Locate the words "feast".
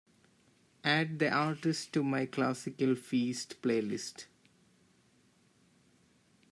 2.95-3.61